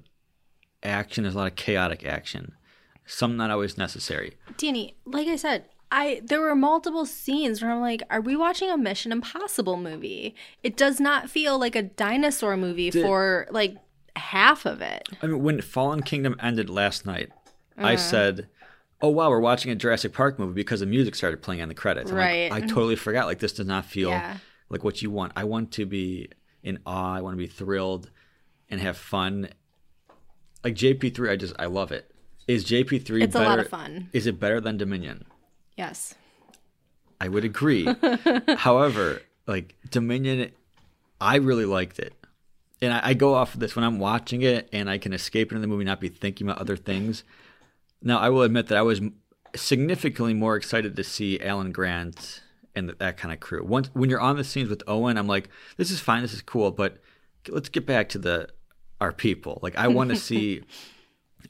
action, 0.84 1.24
there's 1.24 1.34
a 1.34 1.40
lot 1.40 1.48
of 1.48 1.56
chaotic 1.56 2.06
action 2.06 2.54
some 3.06 3.38
not 3.38 3.52
always 3.52 3.78
necessary. 3.78 4.38
Danny, 4.58 4.96
like 5.06 5.28
I 5.28 5.36
said, 5.36 5.66
I 5.92 6.22
there 6.24 6.42
were 6.42 6.56
multiple 6.56 7.06
scenes 7.06 7.62
where 7.62 7.72
I'm 7.72 7.82
like, 7.82 8.02
are 8.10 8.22
we 8.22 8.36
watching 8.36 8.70
a 8.70 8.78
Mission 8.78 9.12
Impossible 9.12 9.78
movie? 9.78 10.36
It 10.64 10.76
does 10.76 11.00
not 11.00 11.30
feel 11.30 11.60
like 11.60 11.76
a 11.76 11.84
dinosaur 11.84 12.58
movie 12.58 12.90
for 12.92 13.48
like 13.52 13.76
half 14.16 14.66
of 14.66 14.82
it. 14.82 15.08
I 15.22 15.28
mean, 15.28 15.44
when 15.44 15.62
Fallen 15.62 16.02
Kingdom 16.02 16.36
ended 16.40 16.70
last 16.70 17.06
night, 17.06 17.30
Uh-huh. 17.78 17.88
I 17.88 17.96
said, 17.98 18.48
"Oh 19.02 19.10
wow, 19.10 19.30
we're 19.30 19.40
watching 19.40 19.72
a 19.72 19.76
Jurassic 19.76 20.14
Park 20.14 20.40
movie 20.40 20.54
because 20.54 20.80
the 20.80 20.86
music 20.86 21.14
started 21.16 21.42
playing 21.42 21.62
on 21.62 21.68
the 21.68 21.76
credits." 21.76 22.10
I'm 22.12 22.18
like, 22.18 22.26
Right. 22.26 22.52
I 22.52 22.62
totally 22.62 22.96
forgot. 22.96 23.28
Like 23.28 23.40
this 23.40 23.54
does 23.54 23.68
not 23.68 23.86
feel 23.86 24.10
Yeah. 24.10 24.38
like 24.70 24.84
what 24.84 25.02
you 25.02 25.12
want. 25.12 25.34
I 25.36 25.44
want 25.44 25.72
to 25.74 25.86
be 25.86 26.30
in 26.64 26.80
awe. 26.86 27.14
I 27.16 27.22
want 27.22 27.34
to 27.34 27.38
be 27.38 27.46
thrilled 27.48 28.10
and 28.70 28.82
have 28.82 28.98
fun. 28.98 29.50
Like 30.64 30.74
JP3, 30.76 31.30
I 31.30 31.36
just 31.36 31.54
I 31.60 31.66
love 31.68 31.92
it. 31.92 32.10
Is 32.48 32.66
JP3 32.66 33.24
It's 33.24 33.36
a 33.36 33.40
better? 33.40 33.50
lot 33.50 33.60
of 33.60 33.68
fun. 33.70 34.10
Is 34.14 34.28
it 34.28 34.40
better 34.40 34.62
than 34.62 34.78
Dominion? 34.78 35.26
Yes. 35.78 36.14
I 37.20 37.28
would 37.30 37.44
agree. 37.46 37.88
However, 38.58 39.22
like 39.48 39.76
Dominion, 39.90 40.52
I 41.20 41.38
really 41.38 41.66
liked 41.66 42.00
it. 42.00 42.14
And 42.82 42.94
I, 42.94 43.02
I 43.10 43.14
go 43.14 43.34
off 43.34 43.54
of 43.54 43.60
this 43.60 43.76
when 43.76 43.84
I'm 43.86 44.00
watching 44.00 44.42
it 44.42 44.70
and 44.72 44.90
I 44.90 44.98
can 44.98 45.14
escape 45.14 45.52
into 45.52 45.62
the 45.62 45.68
movie, 45.68 45.84
not 45.86 46.00
be 46.02 46.10
thinking 46.10 46.48
about 46.48 46.60
other 46.60 46.76
things. 46.76 47.24
Now, 48.02 48.20
I 48.20 48.30
will 48.30 48.44
admit 48.44 48.68
that 48.68 48.78
I 48.78 48.82
was 48.84 49.02
significantly 49.56 50.34
more 50.34 50.56
excited 50.56 50.96
to 50.96 51.04
see 51.04 51.40
Alan 51.42 51.72
Grant 51.72 52.42
and 52.76 52.90
that, 52.90 53.00
that 53.00 53.18
kind 53.18 53.34
of 53.34 53.40
crew. 53.40 53.64
Once 53.64 53.90
when 53.94 54.10
you're 54.10 54.20
on 54.20 54.36
the 54.36 54.44
scenes 54.44 54.70
with 54.70 54.84
Owen, 54.88 55.18
I'm 55.18 55.28
like, 55.28 55.50
this 55.78 55.90
is 55.92 56.00
fine, 56.00 56.22
this 56.22 56.34
is 56.34 56.42
cool, 56.42 56.72
but 56.72 56.98
let's 57.48 57.70
get 57.70 57.86
back 57.86 58.10
to 58.10 58.20
the 58.20 58.50
our 59.02 59.12
people. 59.14 59.60
Like 59.62 59.78
I 59.78 59.88
want 59.88 60.10
to 60.10 60.16
see 60.30 60.64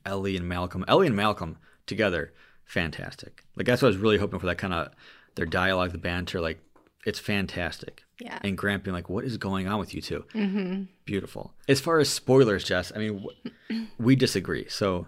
Ellie 0.06 0.38
and 0.38 0.48
Malcolm. 0.48 0.86
Ellie 0.88 1.08
and 1.08 1.16
Malcolm 1.16 1.58
together, 1.86 2.34
fantastic. 2.66 3.44
Like 3.56 3.66
that's 3.66 3.82
what 3.82 3.88
I 3.88 3.92
was 3.92 3.98
really 3.98 4.18
hoping 4.18 4.40
for. 4.40 4.46
That 4.48 4.58
kind 4.58 4.74
of 4.74 4.92
their 5.36 5.46
dialogue, 5.46 5.92
the 5.92 5.98
banter, 5.98 6.42
like 6.42 6.60
it's 7.06 7.20
fantastic. 7.20 8.04
Yeah. 8.20 8.40
And 8.44 8.58
Grant 8.58 8.84
being 8.84 8.96
like, 8.96 9.10
"What 9.10 9.26
is 9.26 9.38
going 9.38 9.68
on 9.68 9.78
with 9.80 9.94
you 9.94 10.02
2 10.02 10.26
Mm-hmm. 10.34 10.84
Beautiful. 11.06 11.54
As 11.68 11.80
far 11.80 12.00
as 12.00 12.10
spoilers, 12.10 12.64
Jess, 12.64 12.92
I 12.96 13.00
mean, 13.00 13.26
we 14.00 14.16
disagree. 14.16 14.68
So, 14.70 15.08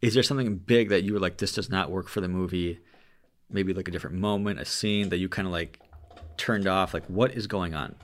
is 0.00 0.14
there 0.14 0.22
something 0.22 0.56
big 0.56 0.88
that 0.88 1.02
you 1.02 1.12
were 1.12 1.18
like, 1.20 1.38
this 1.38 1.52
does 1.52 1.68
not 1.68 1.90
work 1.90 2.08
for 2.08 2.20
the 2.20 2.28
movie? 2.28 2.78
Maybe 3.50 3.74
like 3.74 3.88
a 3.88 3.90
different 3.90 4.16
moment, 4.16 4.60
a 4.60 4.64
scene 4.64 5.08
that 5.08 5.18
you 5.18 5.28
kind 5.28 5.46
of 5.46 5.52
like 5.52 5.80
turned 6.36 6.66
off. 6.68 6.94
Like, 6.94 7.06
what 7.06 7.32
is 7.32 7.46
going 7.46 7.74
on? 7.74 7.94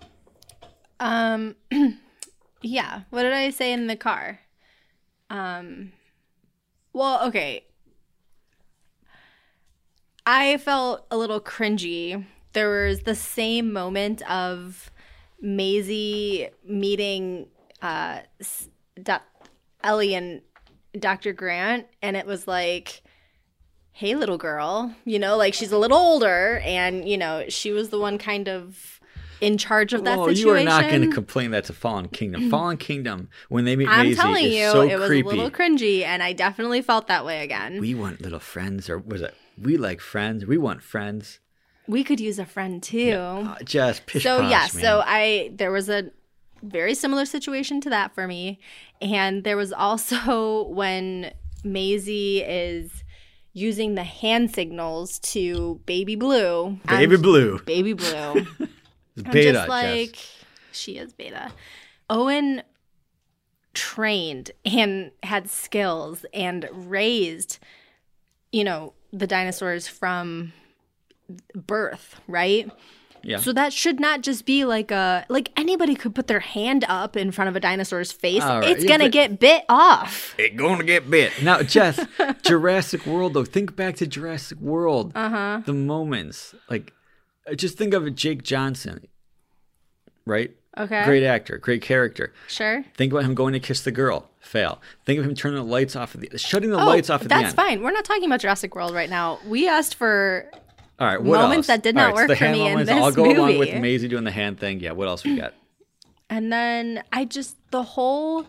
Um 1.01 1.55
yeah, 2.63 3.03
what 3.11 3.23
did 3.23 3.33
I 3.33 3.51
say 3.51 3.73
in 3.73 3.87
the 3.87 3.97
car? 3.97 4.41
Um 5.31 5.93
well, 6.95 7.27
okay. 7.27 7.65
I 10.25 10.57
felt 10.57 11.07
a 11.11 11.19
little 11.19 11.41
cringy. 11.41 12.25
There 12.55 12.87
was 12.87 13.01
the 13.01 13.15
same 13.15 13.73
moment 13.73 14.23
of 14.31 14.91
Maisie 15.41 16.49
meeting 16.67 17.49
uh 17.83 18.21
Do- 19.03 19.17
Ellie 19.83 20.15
and 20.15 20.41
Dr. 20.99 21.35
Grant 21.35 21.87
and 22.01 22.17
it 22.17 22.25
was 22.25 22.49
like 22.49 23.03
hey 23.93 24.15
little 24.15 24.39
girl, 24.39 24.95
you 25.05 25.19
know, 25.19 25.37
like 25.37 25.55
she's 25.55 25.71
a 25.71 25.79
little 25.79 25.99
older 25.99 26.61
and 26.65 27.07
you 27.07 27.19
know, 27.19 27.45
she 27.49 27.71
was 27.73 27.91
the 27.91 27.99
one 27.99 28.17
kind 28.17 28.49
of 28.49 29.01
in 29.41 29.59
charge 29.59 29.93
of 29.93 30.05
that 30.05 30.19
situation. 30.19 30.47
you 30.47 30.53
are 30.53 30.63
not 30.63 30.89
going 30.89 31.03
to 31.03 31.11
complain 31.11 31.51
that's 31.51 31.71
a 31.71 31.73
Fallen 31.73 32.09
Kingdom. 32.09 32.51
Fallen 32.51 32.77
Kingdom, 32.77 33.29
when 33.49 33.65
they 33.65 33.77
meet 33.77 33.89
I'm 33.89 34.07
Maisie, 34.07 34.21
telling 34.21 34.45
you, 34.45 34.71
so 34.71 34.83
it 34.83 34.99
was 34.99 35.09
creepy. 35.09 35.29
a 35.29 35.31
little 35.31 35.51
cringy, 35.51 36.03
and 36.03 36.23
I 36.23 36.33
definitely 36.33 36.83
felt 36.83 37.09
that 37.09 37.25
way 37.25 37.43
again. 37.43 37.75
We, 37.75 37.95
we 37.95 38.01
want 38.01 38.21
little 38.21 38.41
friends, 38.41 38.89
or 38.89 38.99
was 38.99 39.23
it? 39.23 39.35
We 39.61 39.77
like 39.77 40.01
friends. 40.01 40.47
We 40.47 40.59
want 40.59 40.83
friends. 40.83 41.41
We 41.87 42.03
could 42.03 42.21
use 42.21 42.39
a 42.39 42.47
friend 42.47 42.83
too. 42.83 43.13
Uh, 43.13 43.57
just 43.65 44.07
pish 44.07 44.23
so 44.23 44.41
posh, 44.41 44.51
yeah, 44.51 44.59
man. 44.61 44.83
so 44.83 45.03
I 45.05 45.51
there 45.55 45.71
was 45.71 45.89
a 45.89 46.11
very 46.63 46.95
similar 46.95 47.27
situation 47.27 47.81
to 47.83 47.91
that 47.91 48.15
for 48.15 48.27
me, 48.27 48.59
and 49.03 49.45
there 49.45 49.57
was 49.57 49.73
also 49.73 50.65
when 50.69 51.33
Maisie 51.63 52.43
is 52.43 53.05
using 53.53 53.95
the 53.95 54.03
hand 54.03 54.53
signals 54.53 55.19
to 55.21 55.81
Baby 55.87 56.17
Blue. 56.17 56.79
Baby 56.89 57.17
Blue, 57.17 57.61
Baby 57.61 57.93
Blue. 57.93 58.47
It's 59.17 59.27
I'm 59.27 59.33
beta. 59.33 59.53
just 59.53 59.63
Jess. 59.63 59.69
like 59.69 60.17
she 60.73 60.99
is 60.99 61.13
beta. 61.13 61.53
Owen 62.11 62.63
trained 63.73 64.51
and 64.65 65.11
had 65.23 65.49
skills 65.51 66.25
and 66.33 66.69
raised, 66.73 67.59
you 68.53 68.65
know, 68.65 68.93
the 69.13 69.27
dinosaurs 69.27 69.87
from 69.89 70.53
birth, 71.55 72.21
right? 72.29 72.71
yeah. 73.23 73.39
So 73.39 73.53
that 73.55 73.73
should 73.73 73.99
not 74.01 74.21
just 74.21 74.45
be 74.45 74.65
like 74.65 74.91
a 74.91 75.25
like 75.29 75.51
anybody 75.57 75.95
could 75.95 76.15
put 76.15 76.27
their 76.27 76.41
hand 76.41 76.85
up 76.89 77.17
in 77.17 77.31
front 77.33 77.49
of 77.49 77.57
a 77.57 77.61
dinosaur's 77.61 78.13
face. 78.13 78.43
All 78.43 78.61
right, 78.61 78.69
It's 78.71 78.85
yeah, 78.85 78.91
gonna 78.91 79.09
get 79.09 79.39
bit 79.41 79.65
off. 79.69 80.35
It 80.39 80.57
gonna 80.57 80.85
get 80.85 81.09
bit. 81.11 81.33
Now, 81.43 81.63
Jess, 81.63 82.05
Jurassic 82.43 83.07
World 83.07 83.35
though. 83.35 83.45
Think 83.45 83.75
back 83.77 83.97
to 83.97 84.07
Jurassic 84.07 84.59
World. 84.61 85.13
Uh 85.15 85.29
huh. 85.31 85.61
The 85.65 85.73
moments, 85.73 86.55
like, 86.69 86.93
just 87.57 87.77
think 87.79 87.93
of 87.95 88.15
Jake 88.15 88.43
Johnson, 88.43 89.07
right? 90.27 90.51
Okay. 90.77 91.05
Great 91.05 91.23
actor, 91.25 91.59
great 91.59 91.83
character. 91.83 92.33
Sure. 92.49 92.85
Think 92.97 93.13
about 93.13 93.25
him 93.25 93.35
going 93.35 93.53
to 93.53 93.61
kiss 93.61 93.83
the 93.83 93.93
girl, 93.93 94.29
fail. 94.41 94.81
Think 95.05 95.21
of 95.21 95.25
him 95.25 95.35
turning 95.35 95.59
the 95.59 95.65
lights 95.65 95.95
off 95.95 96.15
of 96.17 96.21
the, 96.23 96.37
shutting 96.39 96.71
the 96.71 96.81
Oh, 96.81 96.87
lights 96.87 97.11
off 97.11 97.23
at 97.23 97.29
the 97.29 97.29
that's 97.29 97.55
fine. 97.55 97.83
We're 97.83 97.93
not 97.93 98.05
talking 98.05 98.25
about 98.25 98.41
Jurassic 98.41 98.75
World 98.75 98.93
right 98.93 99.09
now. 99.11 99.39
We 99.47 99.69
asked 99.69 99.95
for 99.95 100.51
All 100.99 101.07
right, 101.07 101.23
what 101.23 101.39
Moments 101.41 101.69
else? 101.69 101.77
that 101.79 101.83
did 101.85 101.97
All 101.97 102.03
not 102.03 102.09
right, 102.09 102.17
so 102.17 102.23
work 102.23 102.29
the 102.29 102.37
for 102.37 102.45
hand 102.45 102.53
me 102.59 102.67
in 102.67 102.73
moments, 102.73 102.91
this 102.93 103.03
I'll 103.03 103.13
go 103.13 103.25
along 103.25 103.59
with 103.59 103.69
movie. 103.69 103.81
Maisie 103.81 104.09
doing 104.09 104.25
the 104.25 104.33
hand 104.33 104.59
thing. 104.59 104.81
Yeah, 104.81 104.93
what 104.93 105.07
else 105.07 105.23
we 105.23 105.37
got? 105.37 105.55
And 106.31 106.53
then 106.53 107.05
I 107.13 107.25
just 107.25 107.57
the 107.71 107.83
whole 107.85 108.45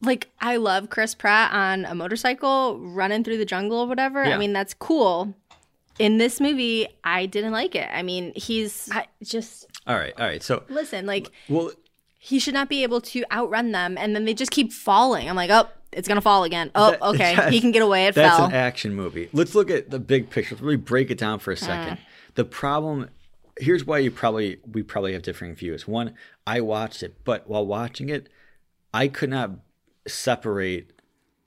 like 0.00 0.30
I 0.40 0.56
love 0.56 0.88
Chris 0.88 1.14
Pratt 1.14 1.52
on 1.52 1.84
a 1.84 1.94
motorcycle 1.94 2.78
running 2.80 3.24
through 3.24 3.36
the 3.38 3.44
jungle 3.44 3.80
or 3.80 3.86
whatever. 3.86 4.24
Yeah. 4.24 4.34
I 4.34 4.38
mean 4.38 4.52
that's 4.54 4.72
cool. 4.72 5.34
In 5.98 6.18
this 6.18 6.40
movie, 6.40 6.88
I 7.04 7.26
didn't 7.26 7.52
like 7.52 7.74
it. 7.74 7.88
I 7.92 8.02
mean, 8.02 8.32
he's 8.36 8.88
I 8.92 9.06
just 9.22 9.66
All 9.86 9.96
right, 9.96 10.12
all 10.18 10.26
right. 10.26 10.42
So, 10.42 10.62
listen, 10.68 11.06
like 11.06 11.30
well, 11.48 11.70
he 12.18 12.38
should 12.38 12.54
not 12.54 12.68
be 12.68 12.82
able 12.82 13.00
to 13.00 13.24
outrun 13.32 13.72
them 13.72 13.96
and 13.98 14.14
then 14.14 14.24
they 14.24 14.34
just 14.34 14.50
keep 14.50 14.72
falling. 14.72 15.28
I'm 15.28 15.36
like, 15.36 15.50
"Oh, 15.50 15.68
it's 15.92 16.06
going 16.08 16.16
to 16.16 16.22
fall 16.22 16.44
again." 16.44 16.70
Oh, 16.74 16.90
That- 16.90 17.02
okay. 17.02 17.50
he 17.50 17.60
can 17.60 17.70
get 17.72 17.82
away. 17.82 18.06
It 18.06 18.14
That's 18.14 18.36
fell. 18.36 18.46
an 18.46 18.52
action 18.54 18.94
movie. 18.94 19.28
Let's 19.32 19.54
look 19.54 19.70
at 19.70 19.90
the 19.90 19.98
big 19.98 20.28
picture. 20.30 20.54
Let's 20.54 20.62
really 20.62 20.76
break 20.76 21.10
it 21.10 21.18
down 21.18 21.38
for 21.38 21.50
Uh. 21.50 21.54
a 21.54 21.56
second. 21.56 21.98
The 22.34 22.44
problem 22.44 23.08
here's 23.58 23.86
why 23.86 23.96
you 23.98 24.10
probably 24.10 24.58
we 24.70 24.82
probably 24.82 25.14
have 25.14 25.22
differing 25.22 25.54
views. 25.54 25.88
One, 25.88 26.12
I 26.46 26.60
watched 26.60 27.02
it, 27.02 27.14
but 27.24 27.48
while 27.48 27.64
watching 27.64 28.10
it, 28.10 28.28
I 28.92 29.08
could 29.08 29.30
not 29.30 29.52
separate 30.06 30.92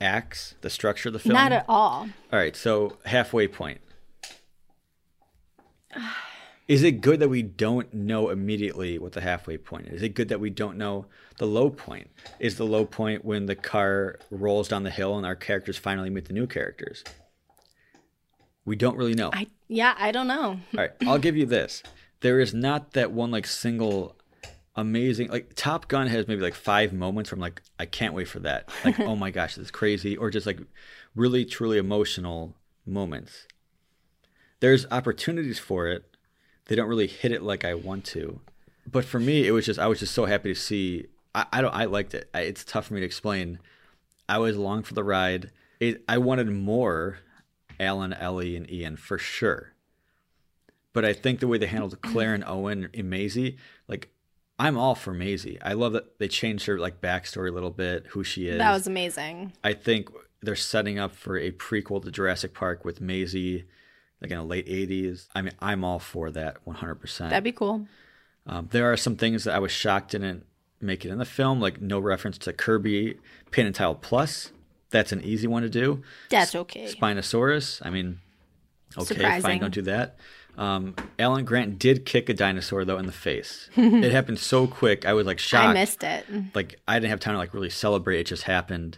acts, 0.01 0.55
the 0.61 0.69
structure 0.69 1.09
of 1.09 1.13
the 1.13 1.19
film. 1.19 1.33
not 1.33 1.51
at 1.51 1.65
all. 1.67 2.07
All 2.31 2.39
right, 2.39 2.55
so 2.55 2.97
halfway 3.05 3.47
point. 3.47 3.79
Is 6.67 6.83
it 6.83 7.01
good 7.01 7.19
that 7.19 7.29
we 7.29 7.41
don't 7.41 7.91
know 7.95 8.29
immediately 8.29 8.99
what 8.99 9.13
the 9.13 9.21
halfway 9.21 9.57
point 9.57 9.87
is? 9.87 9.95
Is 9.95 10.03
it 10.03 10.13
good 10.13 10.29
that 10.29 10.39
we 10.39 10.51
don't 10.51 10.77
know 10.77 11.07
the 11.39 11.47
low 11.47 11.71
point? 11.71 12.11
Is 12.39 12.57
the 12.57 12.65
low 12.65 12.85
point 12.85 13.25
when 13.25 13.47
the 13.47 13.55
car 13.55 14.19
rolls 14.29 14.67
down 14.67 14.83
the 14.83 14.91
hill 14.91 15.17
and 15.17 15.25
our 15.25 15.35
characters 15.35 15.77
finally 15.79 16.11
meet 16.11 16.25
the 16.25 16.33
new 16.33 16.45
characters? 16.45 17.03
We 18.65 18.75
don't 18.75 18.97
really 18.97 19.15
know. 19.15 19.31
I 19.33 19.47
yeah, 19.67 19.95
I 19.97 20.11
don't 20.11 20.27
know. 20.27 20.43
All 20.43 20.59
right, 20.75 20.91
I'll 21.07 21.17
give 21.17 21.35
you 21.35 21.47
this. 21.47 21.81
There 22.19 22.39
is 22.39 22.53
not 22.53 22.93
that 22.93 23.11
one 23.11 23.31
like 23.31 23.47
single 23.47 24.15
amazing 24.75 25.29
like 25.29 25.53
Top 25.55 25.87
Gun 25.87 26.05
has 26.05 26.27
maybe 26.27 26.41
like 26.41 26.53
five 26.53 26.93
moments 26.93 27.31
where 27.31 27.37
I'm 27.37 27.41
like, 27.41 27.63
I 27.79 27.87
can't 27.87 28.13
wait 28.13 28.27
for 28.27 28.39
that. 28.41 28.69
Like, 28.85 28.99
oh 28.99 29.15
my 29.15 29.31
gosh, 29.31 29.55
this 29.55 29.65
is 29.65 29.71
crazy, 29.71 30.15
or 30.15 30.29
just 30.29 30.45
like 30.45 30.59
really 31.15 31.45
truly 31.45 31.79
emotional 31.79 32.55
moments. 32.85 33.47
There's 34.59 34.85
opportunities 34.91 35.59
for 35.59 35.87
it. 35.87 36.05
They 36.65 36.75
don't 36.75 36.89
really 36.89 37.07
hit 37.07 37.31
it 37.31 37.41
like 37.41 37.65
I 37.65 37.73
want 37.73 38.05
to. 38.05 38.41
But 38.89 39.05
for 39.05 39.19
me, 39.19 39.47
it 39.47 39.51
was 39.51 39.65
just 39.65 39.79
I 39.79 39.87
was 39.87 39.99
just 39.99 40.13
so 40.13 40.25
happy 40.25 40.53
to 40.53 40.59
see. 40.59 41.07
I, 41.33 41.45
I 41.53 41.61
don't. 41.61 41.73
I 41.73 41.85
liked 41.85 42.13
it. 42.13 42.29
I, 42.33 42.41
it's 42.41 42.63
tough 42.63 42.87
for 42.87 42.93
me 42.93 42.99
to 42.99 43.05
explain. 43.05 43.59
I 44.27 44.37
was 44.37 44.55
along 44.55 44.83
for 44.83 44.93
the 44.93 45.03
ride. 45.03 45.51
It, 45.79 46.03
I 46.07 46.17
wanted 46.17 46.49
more 46.51 47.19
Alan, 47.79 48.13
Ellie, 48.13 48.55
and 48.55 48.69
Ian 48.69 48.97
for 48.97 49.17
sure. 49.17 49.73
But 50.93 51.05
I 51.05 51.13
think 51.13 51.39
the 51.39 51.47
way 51.47 51.57
they 51.57 51.67
handled 51.67 52.01
Claire 52.01 52.33
and 52.33 52.43
Owen 52.43 52.89
and 52.93 53.09
Maisie, 53.09 53.57
like 53.87 54.09
I'm 54.57 54.77
all 54.77 54.95
for 54.95 55.13
Maisie. 55.13 55.59
I 55.61 55.73
love 55.73 55.93
that 55.93 56.19
they 56.19 56.27
changed 56.27 56.65
her 56.65 56.77
like 56.77 56.99
backstory 56.99 57.49
a 57.49 57.53
little 57.53 57.69
bit, 57.69 58.07
who 58.07 58.23
she 58.23 58.49
is. 58.49 58.57
That 58.57 58.73
was 58.73 58.87
amazing. 58.87 59.53
I 59.63 59.73
think 59.73 60.09
they're 60.41 60.55
setting 60.55 60.99
up 60.99 61.15
for 61.15 61.37
a 61.37 61.51
prequel 61.51 62.03
to 62.03 62.11
Jurassic 62.11 62.53
Park 62.53 62.83
with 62.83 62.99
Maisie, 62.99 63.65
like 64.21 64.31
in 64.31 64.37
the 64.37 64.43
late 64.43 64.67
'80s. 64.67 65.27
I 65.33 65.41
mean, 65.41 65.53
I'm 65.59 65.83
all 65.83 65.99
for 65.99 66.31
that 66.31 66.63
100%. 66.65 67.17
That'd 67.29 67.43
be 67.43 67.51
cool. 67.51 67.87
Um, 68.45 68.67
there 68.71 68.91
are 68.91 68.97
some 68.97 69.15
things 69.15 69.43
that 69.43 69.55
I 69.55 69.59
was 69.59 69.71
shocked 69.71 70.11
didn't 70.11 70.45
make 70.81 71.05
it 71.05 71.09
in 71.09 71.17
the 71.17 71.25
film, 71.25 71.59
like 71.59 71.81
no 71.81 71.99
reference 71.99 72.37
to 72.39 72.53
Kirby 72.53 73.17
Paint 73.51 73.65
and 73.67 73.75
Tile 73.75 73.95
Plus. 73.95 74.51
That's 74.91 75.11
an 75.11 75.21
easy 75.23 75.45
one 75.47 75.61
to 75.63 75.69
do. 75.69 76.01
That's 76.29 76.55
okay. 76.55 76.91
Spinosaurus. 76.91 77.85
I 77.85 77.89
mean, 77.91 78.19
Okay, 78.97 79.05
Surprising. 79.15 79.41
fine, 79.43 79.59
don't 79.59 79.73
do 79.73 79.83
that. 79.83 80.17
Um, 80.57 80.95
Alan 81.19 81.45
Grant 81.45 81.77
did 81.79 82.05
kick 82.05 82.27
a 82.27 82.33
dinosaur 82.33 82.83
though 82.85 82.97
in 82.97 83.05
the 83.05 83.11
face. 83.11 83.69
it 83.77 84.11
happened 84.11 84.39
so 84.39 84.67
quick. 84.67 85.05
I 85.05 85.13
was 85.13 85.27
like 85.27 85.39
shocked. 85.39 85.67
I 85.69 85.73
missed 85.73 86.03
it. 86.03 86.25
Like 86.55 86.79
I 86.87 86.95
didn't 86.99 87.11
have 87.11 87.19
time 87.19 87.35
to 87.35 87.37
like 87.37 87.53
really 87.53 87.69
celebrate. 87.69 88.19
It 88.19 88.25
just 88.25 88.43
happened, 88.43 88.97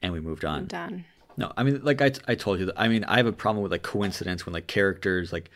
and 0.00 0.12
we 0.12 0.20
moved 0.20 0.44
on. 0.44 0.66
Done. 0.66 1.04
No, 1.36 1.52
I 1.56 1.62
mean, 1.62 1.80
like 1.82 2.00
I, 2.00 2.12
I 2.26 2.34
told 2.34 2.58
you, 2.60 2.66
that, 2.66 2.80
I 2.80 2.88
mean, 2.88 3.04
I 3.04 3.16
have 3.16 3.26
a 3.26 3.32
problem 3.32 3.62
with 3.62 3.72
like 3.72 3.82
coincidence 3.82 4.46
when 4.46 4.52
like 4.52 4.66
characters 4.66 5.32
like 5.32 5.50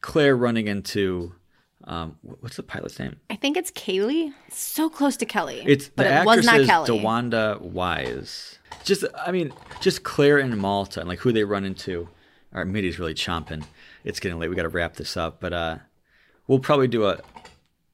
Claire 0.00 0.36
running 0.36 0.68
into, 0.68 1.34
um, 1.84 2.16
what's 2.22 2.56
the 2.56 2.62
pilot's 2.62 2.98
name? 2.98 3.16
I 3.30 3.36
think 3.36 3.56
it's 3.56 3.70
Kaylee. 3.70 4.32
So 4.50 4.88
close 4.88 5.16
to 5.18 5.26
Kelly. 5.26 5.62
It's 5.64 5.88
but 5.88 6.04
the 6.04 6.08
it 6.08 6.12
actress 6.12 6.36
was 6.36 6.46
not 6.46 6.60
is 6.60 6.66
Kelly. 6.66 6.88
DeWanda 6.88 7.60
Wise. 7.60 8.58
Just, 8.84 9.04
I 9.26 9.32
mean, 9.32 9.52
just 9.80 10.02
Claire 10.02 10.38
and 10.38 10.56
Malta 10.58 11.00
and 11.00 11.08
like 11.08 11.20
who 11.20 11.32
they 11.32 11.44
run 11.44 11.64
into. 11.64 12.08
Right, 12.50 12.66
Mitty's 12.66 12.98
really 12.98 13.14
chomping. 13.14 13.62
It's 14.04 14.20
getting 14.20 14.38
late. 14.38 14.48
We 14.48 14.56
got 14.56 14.62
to 14.62 14.70
wrap 14.70 14.96
this 14.96 15.18
up, 15.18 15.38
but 15.38 15.52
uh, 15.52 15.78
we'll 16.46 16.60
probably 16.60 16.88
do 16.88 17.04
a 17.04 17.20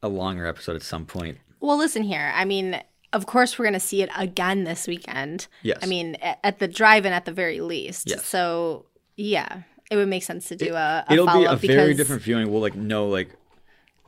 a 0.01 0.09
longer 0.09 0.47
episode 0.47 0.77
at 0.77 0.83
some 0.83 1.07
point. 1.07 1.39
Well, 1.59 1.77
listen 1.77 2.05
here. 2.05 2.33
I 2.35 2.45
mean, 2.45 2.81
of 3.15 3.27
course, 3.27 3.59
we're 3.59 3.65
going 3.65 3.75
to 3.75 3.81
see 3.81 4.03
it 4.03 4.11
again 4.17 4.65
this 4.65 4.87
weekend. 4.87 5.47
Yes. 5.63 5.79
I 5.83 5.87
mean, 5.87 6.17
at 6.21 6.59
the 6.59 6.69
drive-in 6.69 7.13
at 7.13 7.25
the 7.25 7.33
very 7.33 7.61
least. 7.61 8.11
Yes. 8.11 8.27
So, 8.27 8.87
yeah, 9.17 9.63
it 9.91 9.97
would 9.97 10.09
make 10.09 10.25
sense 10.25 10.49
to 10.49 10.57
do 10.57 10.75
a, 10.75 11.05
a 11.09 11.13
It'll 11.13 11.27
be 11.27 11.45
a 11.45 11.57
very 11.57 11.95
different 11.95 12.23
viewing. 12.23 12.51
We'll 12.51 12.61
like 12.61 12.75
know 12.75 13.09
like 13.09 13.31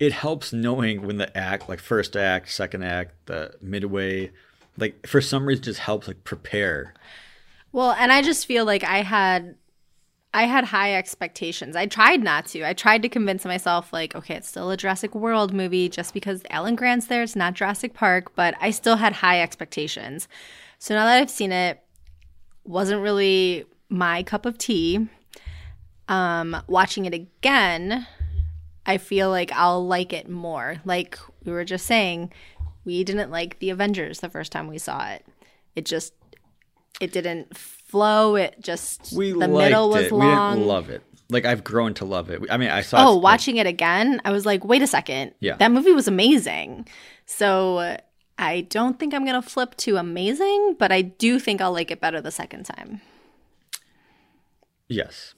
it 0.00 0.12
helps 0.12 0.52
knowing 0.52 1.06
when 1.06 1.16
the 1.16 1.34
act, 1.36 1.68
like 1.68 1.78
first 1.78 2.16
act, 2.16 2.50
second 2.50 2.82
act, 2.82 3.14
the 3.26 3.54
midway, 3.62 4.32
like 4.76 5.06
for 5.06 5.20
some 5.20 5.46
reason 5.46 5.64
just 5.64 5.80
helps 5.80 6.08
like 6.08 6.24
prepare. 6.24 6.92
Well, 7.72 7.92
and 7.92 8.10
I 8.10 8.22
just 8.22 8.46
feel 8.46 8.64
like 8.64 8.84
I 8.84 9.02
had 9.02 9.54
I 10.36 10.42
had 10.42 10.64
high 10.64 10.94
expectations. 10.94 11.76
I 11.76 11.86
tried 11.86 12.22
not 12.22 12.44
to. 12.48 12.62
I 12.62 12.74
tried 12.74 13.00
to 13.00 13.08
convince 13.08 13.46
myself 13.46 13.90
like, 13.90 14.14
okay, 14.14 14.34
it's 14.34 14.46
still 14.46 14.70
a 14.70 14.76
Jurassic 14.76 15.14
World 15.14 15.54
movie 15.54 15.88
just 15.88 16.12
because 16.12 16.42
Alan 16.50 16.76
Grant's 16.76 17.06
there, 17.06 17.22
it's 17.22 17.34
not 17.34 17.54
Jurassic 17.54 17.94
Park, 17.94 18.34
but 18.34 18.54
I 18.60 18.70
still 18.70 18.96
had 18.96 19.14
high 19.14 19.40
expectations. 19.40 20.28
So 20.78 20.94
now 20.94 21.06
that 21.06 21.22
I've 21.22 21.30
seen 21.30 21.52
it, 21.52 21.82
wasn't 22.64 23.00
really 23.00 23.64
my 23.88 24.22
cup 24.24 24.44
of 24.44 24.58
tea. 24.58 25.08
Um 26.06 26.54
watching 26.66 27.06
it 27.06 27.14
again, 27.14 28.06
I 28.84 28.98
feel 28.98 29.30
like 29.30 29.52
I'll 29.52 29.86
like 29.86 30.12
it 30.12 30.28
more. 30.28 30.82
Like 30.84 31.18
we 31.46 31.52
were 31.52 31.64
just 31.64 31.86
saying, 31.86 32.30
we 32.84 33.04
didn't 33.04 33.30
like 33.30 33.58
the 33.58 33.70
Avengers 33.70 34.20
the 34.20 34.28
first 34.28 34.52
time 34.52 34.68
we 34.68 34.76
saw 34.76 35.08
it. 35.08 35.24
It 35.74 35.86
just 35.86 36.12
it 37.00 37.10
didn't 37.10 37.56
flow. 37.86 38.36
It 38.36 38.56
just 38.60 39.12
We 39.12 39.32
the 39.32 39.48
middle 39.48 39.88
was 39.90 40.06
it. 40.06 40.12
long. 40.12 40.54
We 40.54 40.58
didn't 40.60 40.68
love 40.68 40.90
it. 40.90 41.02
Like 41.28 41.44
I've 41.44 41.64
grown 41.64 41.94
to 41.94 42.04
love 42.04 42.30
it. 42.30 42.42
I 42.50 42.56
mean, 42.56 42.70
I 42.70 42.82
saw. 42.82 43.08
oh, 43.08 43.16
it, 43.16 43.22
watching 43.22 43.56
it 43.56 43.66
again, 43.66 44.20
I 44.24 44.30
was 44.30 44.46
like, 44.46 44.64
wait 44.64 44.82
a 44.82 44.86
second. 44.86 45.32
Yeah. 45.40 45.56
That 45.56 45.72
movie 45.72 45.92
was 45.92 46.06
amazing. 46.06 46.86
So 47.24 47.96
I 48.38 48.60
don't 48.62 48.98
think 48.98 49.12
I'm 49.14 49.24
gonna 49.24 49.42
flip 49.42 49.76
to 49.78 49.96
amazing, 49.96 50.76
but 50.78 50.92
I 50.92 51.02
do 51.02 51.40
think 51.40 51.60
I'll 51.60 51.72
like 51.72 51.90
it 51.90 52.00
better 52.00 52.20
the 52.20 52.30
second 52.30 52.64
time. 52.64 53.00
Yes, 54.88 55.34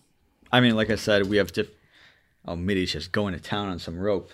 I 0.53 0.61
mean, 0.61 0.77
like 0.77 0.91
I 0.91 0.97
said, 0.97 1.27
we 1.29 1.39
have 1.39 1.53
diff. 1.53 1.69
Oh, 2.45 2.57
Mitty's 2.57 2.93
just 2.93 3.13
going 3.13 3.35
to 3.35 3.41
town 3.41 3.69
on 3.69 3.79
some 3.79 3.99
rope. 3.99 4.31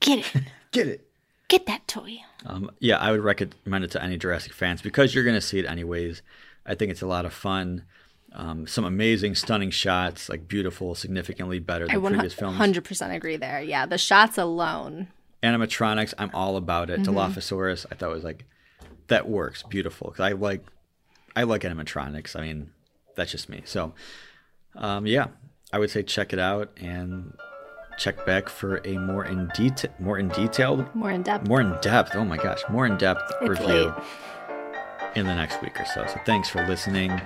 Get 0.00 0.18
it. 0.34 0.42
Get 0.72 0.86
it. 0.88 1.06
Get 1.48 1.66
that 1.66 1.86
toy. 1.88 2.18
Um, 2.46 2.70
yeah, 2.78 2.98
I 2.98 3.10
would 3.10 3.20
recommend 3.20 3.84
it 3.84 3.90
to 3.92 4.02
any 4.02 4.16
Jurassic 4.18 4.52
fans 4.52 4.82
because 4.82 5.14
you're 5.14 5.24
going 5.24 5.36
to 5.36 5.40
see 5.40 5.58
it 5.58 5.66
anyways. 5.66 6.22
I 6.66 6.74
think 6.74 6.90
it's 6.90 7.02
a 7.02 7.06
lot 7.06 7.24
of 7.24 7.32
fun. 7.32 7.84
Um, 8.32 8.66
some 8.66 8.84
amazing, 8.84 9.36
stunning 9.36 9.70
shots, 9.70 10.28
like 10.28 10.48
beautiful, 10.48 10.94
significantly 10.96 11.60
better 11.60 11.86
than 11.86 12.00
previous 12.02 12.34
films. 12.34 12.58
100% 12.58 13.14
agree 13.14 13.36
there. 13.36 13.62
Yeah, 13.62 13.86
the 13.86 13.98
shots 13.98 14.38
alone. 14.38 15.06
Animatronics, 15.42 16.14
I'm 16.18 16.30
all 16.34 16.56
about 16.56 16.90
it. 16.90 17.00
Mm-hmm. 17.00 17.16
Dilophosaurus, 17.16 17.86
I 17.92 17.94
thought 17.94 18.10
was 18.10 18.24
like 18.24 18.44
that 19.08 19.28
works 19.28 19.62
beautiful 19.62 20.08
because 20.10 20.24
I 20.24 20.32
like 20.32 20.64
I 21.36 21.42
like 21.44 21.62
animatronics. 21.62 22.34
I 22.34 22.40
mean, 22.40 22.70
that's 23.14 23.30
just 23.30 23.48
me. 23.48 23.62
So, 23.66 23.92
um, 24.76 25.06
yeah, 25.06 25.26
I 25.72 25.78
would 25.78 25.90
say 25.90 26.02
check 26.02 26.32
it 26.32 26.38
out 26.38 26.70
and 26.80 27.36
check 27.98 28.24
back 28.26 28.48
for 28.48 28.80
a 28.84 28.96
more 28.98 29.24
in 29.24 29.48
detail, 29.54 29.90
more 30.00 30.18
in 30.18 30.28
detailed, 30.30 30.92
More 30.94 31.10
in 31.12 31.22
depth. 31.22 31.46
more 31.46 31.60
in 31.60 31.76
depth. 31.82 32.16
Oh 32.16 32.24
my 32.24 32.36
gosh, 32.38 32.62
more 32.68 32.86
in 32.86 32.96
depth 32.96 33.22
It's 33.42 33.48
review 33.50 33.66
late. 33.66 33.94
In 35.16 35.26
the 35.26 35.34
next 35.34 35.62
week 35.62 35.80
or 35.80 35.84
so. 35.84 36.06
So 36.06 36.20
thanks 36.24 36.48
for 36.48 36.66
listening. 36.66 37.20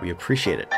We 0.00 0.10
appreciate 0.10 0.60
it. 0.60 0.68